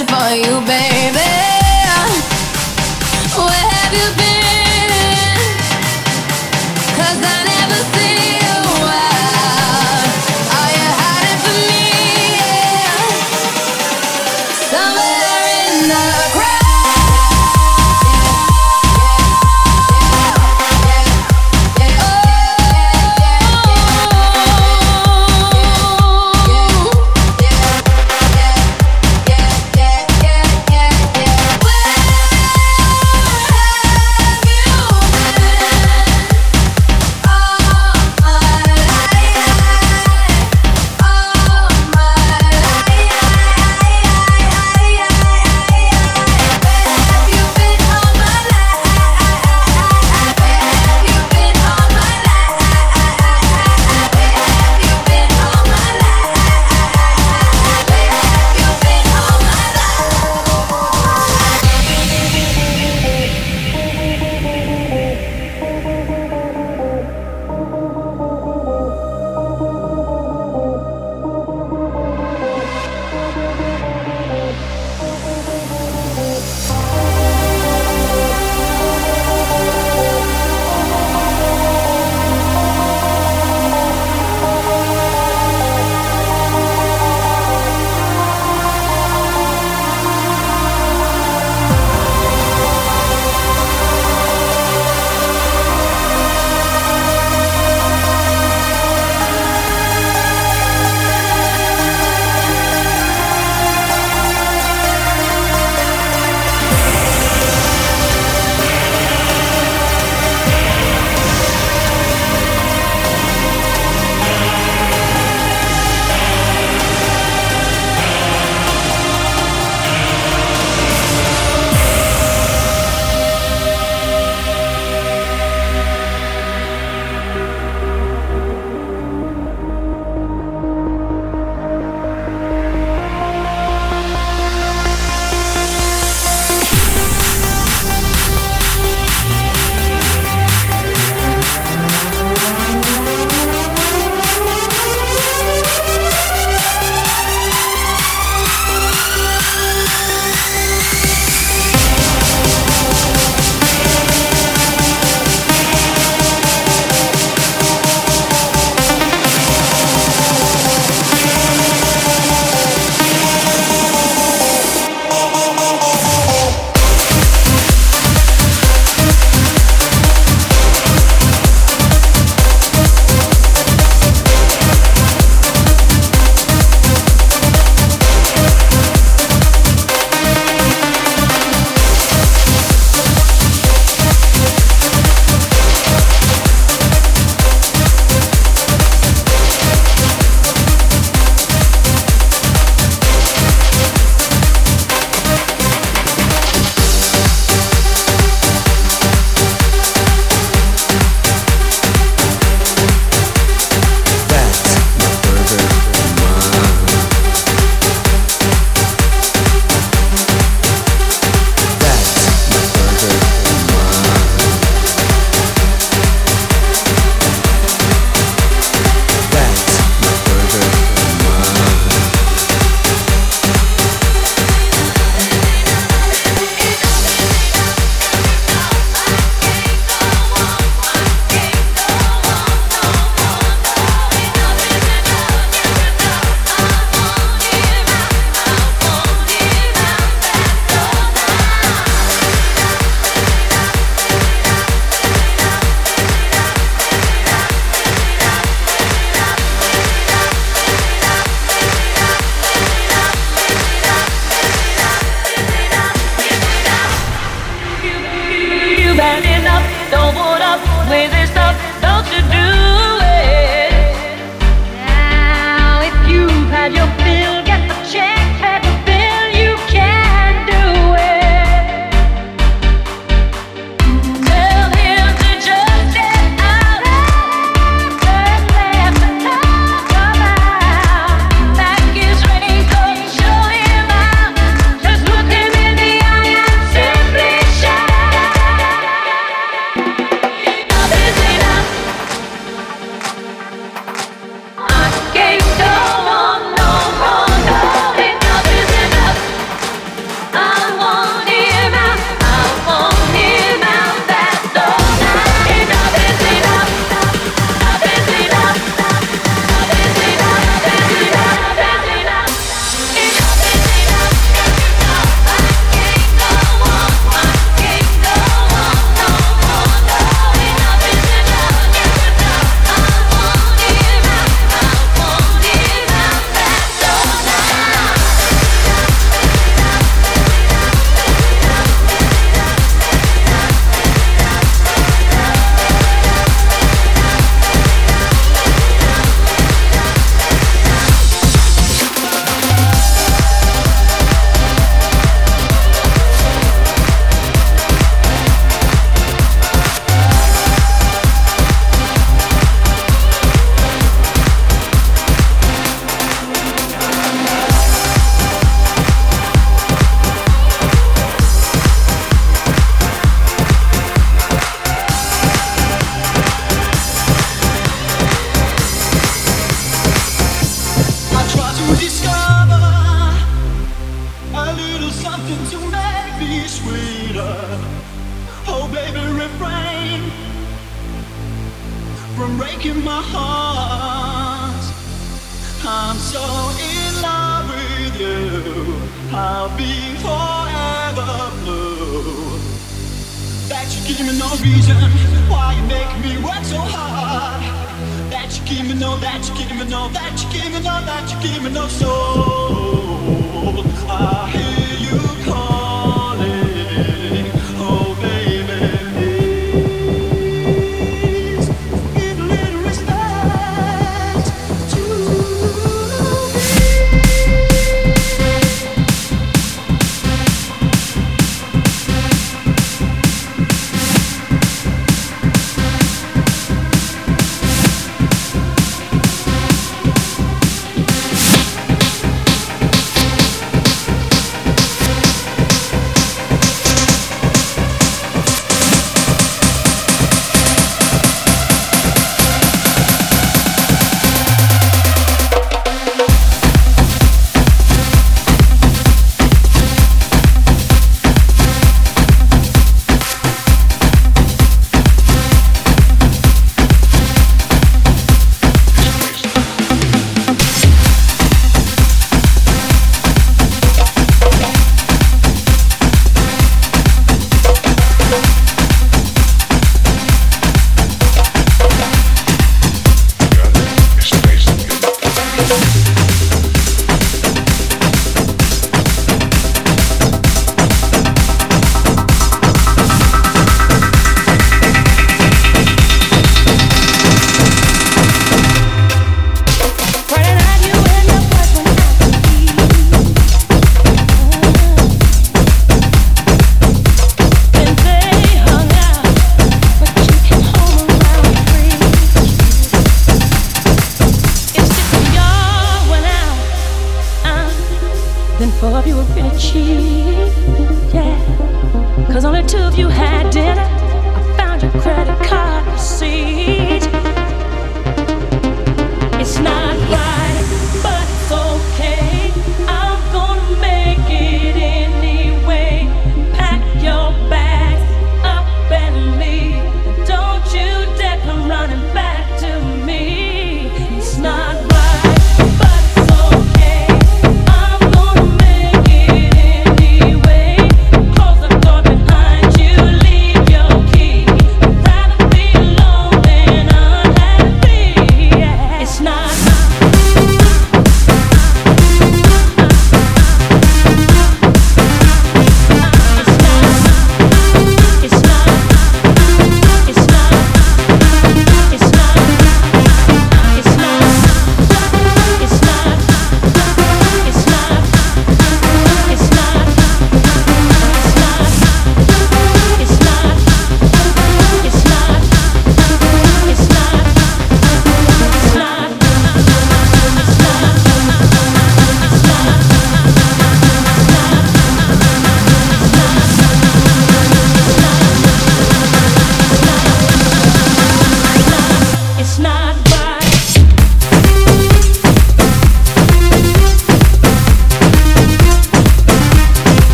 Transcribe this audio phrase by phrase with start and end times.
[0.00, 0.79] Searching for you, baby.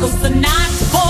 [0.00, 1.07] cause the night's full.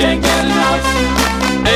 [0.00, 0.80] Can't get enough.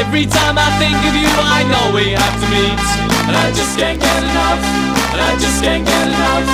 [0.01, 2.81] Every time I think of you, I know we have to meet,
[3.29, 4.61] and I just can't get enough,
[5.13, 6.49] and I just can't get enough.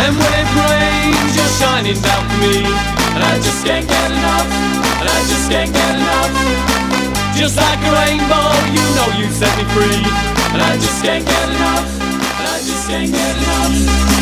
[0.00, 4.48] And when it rains, you're shining down for me, and I just can't get enough,
[4.96, 6.32] and I just can't get enough.
[7.36, 10.00] Just like a rainbow, you know you set me free,
[10.56, 14.21] and I just can't get enough, and I just can't get enough.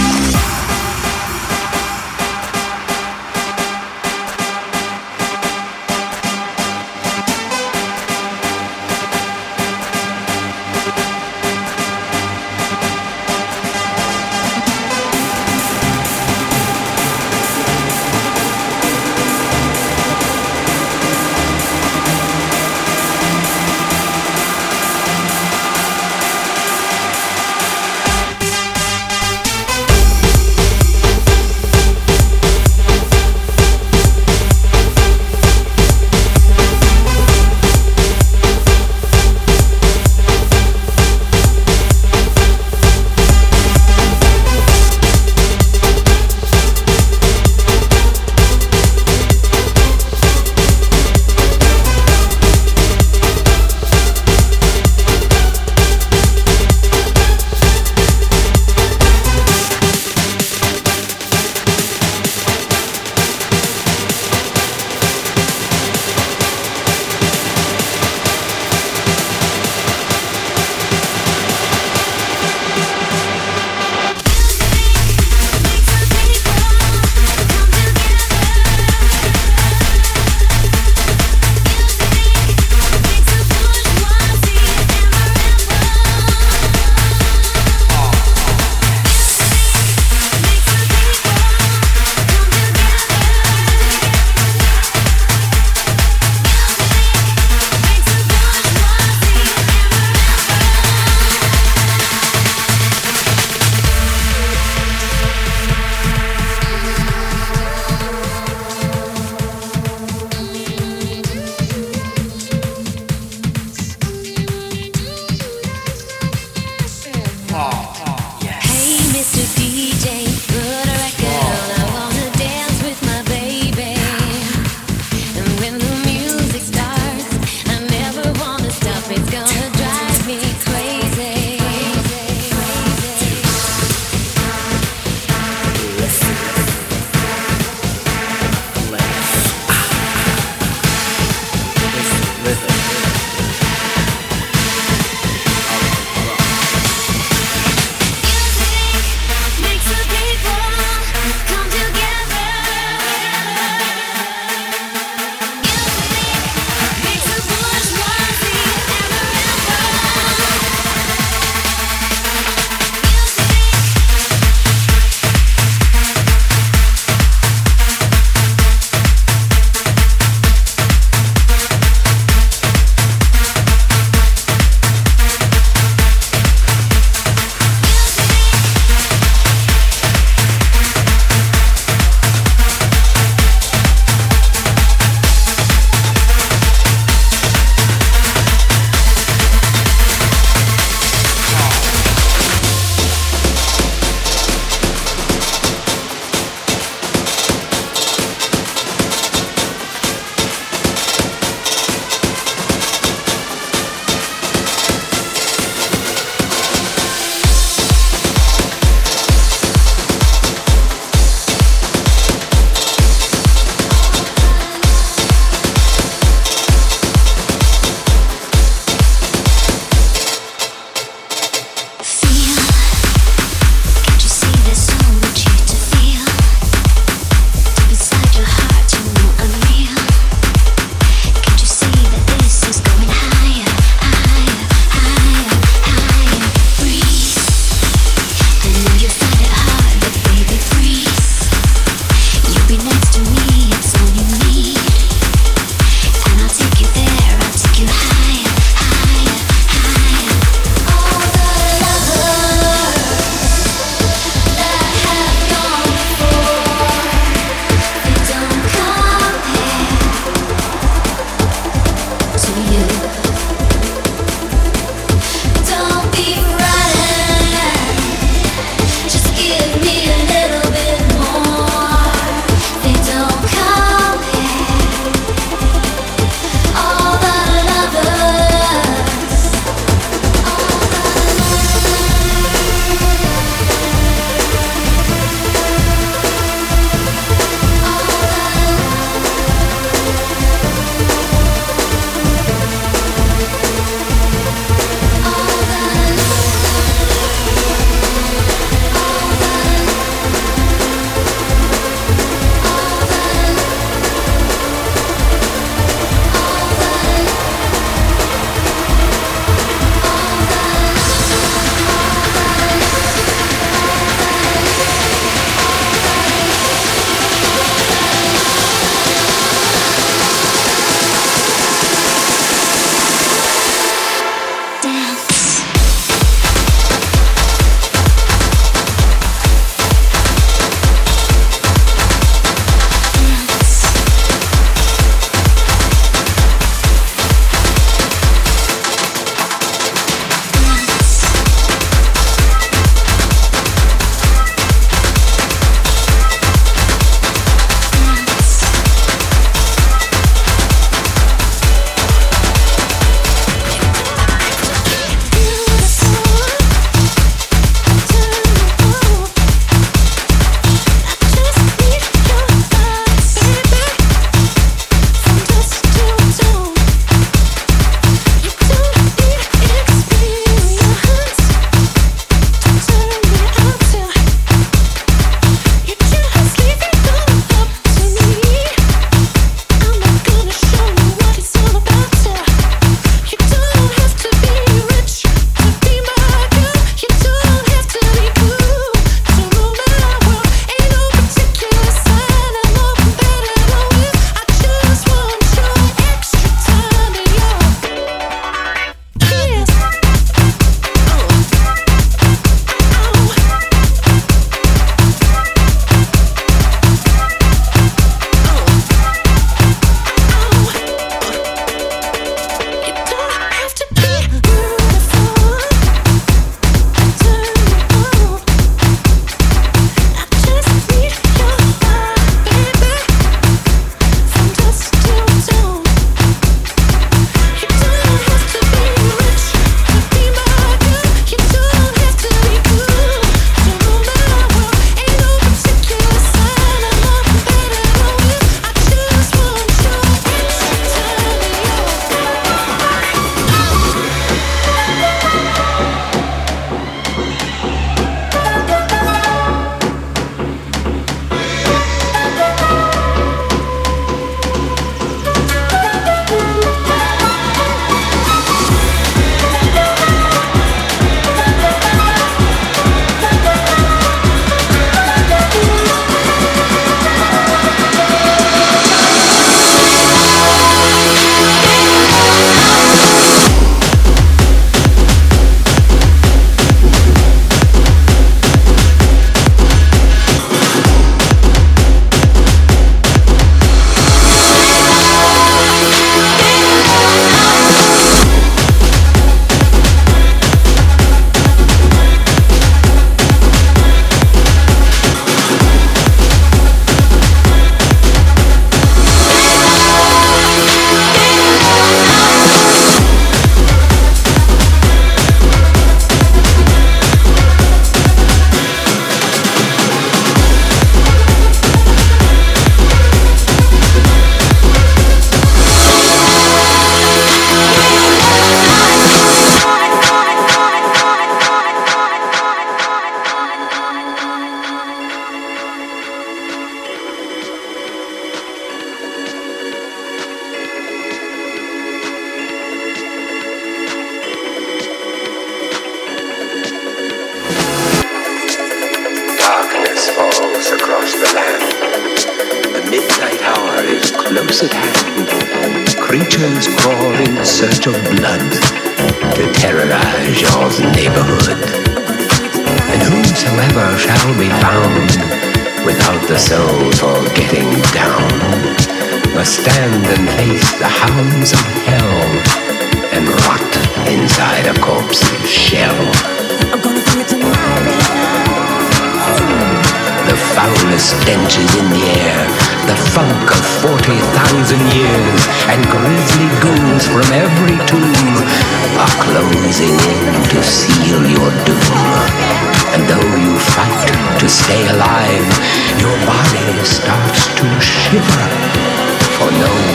[589.60, 589.89] No